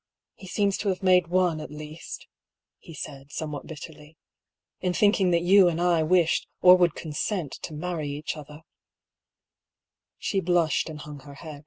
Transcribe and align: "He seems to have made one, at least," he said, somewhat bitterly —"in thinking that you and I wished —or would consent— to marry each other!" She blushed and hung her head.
"He 0.36 0.46
seems 0.46 0.78
to 0.78 0.88
have 0.88 1.02
made 1.02 1.26
one, 1.26 1.60
at 1.60 1.70
least," 1.70 2.26
he 2.78 2.94
said, 2.94 3.30
somewhat 3.30 3.66
bitterly 3.66 4.16
—"in 4.80 4.94
thinking 4.94 5.32
that 5.32 5.42
you 5.42 5.68
and 5.68 5.82
I 5.82 6.02
wished 6.02 6.48
—or 6.62 6.78
would 6.78 6.94
consent— 6.94 7.52
to 7.64 7.74
marry 7.74 8.08
each 8.08 8.38
other!" 8.38 8.62
She 10.16 10.40
blushed 10.40 10.88
and 10.88 11.00
hung 11.00 11.20
her 11.24 11.34
head. 11.34 11.66